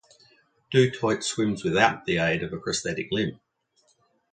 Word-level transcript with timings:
Du 0.71 0.89
Toit 0.89 1.23
swims 1.23 1.63
without 1.63 2.05
the 2.05 2.17
aid 2.17 2.41
of 2.41 2.51
a 2.51 2.57
prosthetic 2.57 3.09
limb. 3.11 3.39